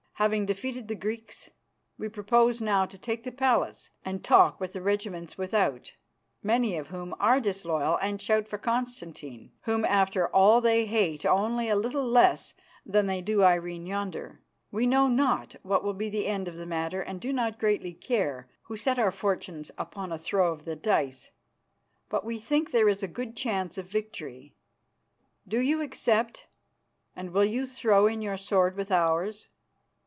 Having 0.15 0.45
defeated 0.45 0.87
the 0.87 0.93
Greeks, 0.93 1.49
we 1.97 2.07
propose 2.07 2.61
now 2.61 2.85
to 2.85 2.95
take 2.95 3.23
the 3.23 3.31
palace 3.31 3.89
and 4.05 4.23
to 4.23 4.27
talk 4.27 4.59
with 4.59 4.73
the 4.73 4.79
regiments 4.83 5.35
without, 5.35 5.93
many 6.43 6.77
of 6.77 6.89
whom 6.89 7.15
are 7.19 7.39
disloyal 7.39 7.97
and 8.03 8.21
shout 8.21 8.47
for 8.47 8.59
Constantine, 8.59 9.51
whom 9.61 9.83
after 9.83 10.27
all 10.27 10.61
they 10.61 10.85
hate 10.85 11.25
only 11.25 11.69
a 11.69 11.75
little 11.75 12.05
less 12.07 12.53
than 12.85 13.07
they 13.07 13.19
do 13.19 13.41
Irene 13.41 13.87
yonder. 13.87 14.43
We 14.71 14.85
know 14.85 15.07
not 15.07 15.55
what 15.63 15.83
will 15.83 15.95
be 15.95 16.07
the 16.07 16.27
end 16.27 16.47
of 16.47 16.55
the 16.55 16.67
matter 16.67 17.01
and 17.01 17.19
do 17.19 17.33
not 17.33 17.57
greatly 17.57 17.95
care, 17.95 18.47
who 18.65 18.77
set 18.77 18.99
our 18.99 19.09
fortunes 19.11 19.71
upon 19.75 20.11
a 20.11 20.19
throw 20.19 20.51
of 20.51 20.65
the 20.65 20.75
dice, 20.75 21.31
but 22.09 22.23
we 22.23 22.37
think 22.37 22.69
there 22.69 22.89
is 22.89 23.01
a 23.01 23.07
good 23.07 23.35
chance 23.35 23.75
of 23.79 23.87
victory. 23.87 24.53
Do 25.47 25.57
you 25.59 25.81
accept, 25.81 26.45
and 27.15 27.31
will 27.31 27.43
you 27.45 27.65
throw 27.65 28.05
in 28.05 28.21
your 28.21 28.37
sword 28.37 28.75
with 28.77 28.91
ours?" 28.91 29.47